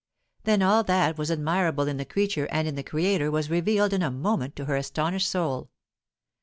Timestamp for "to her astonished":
4.55-5.29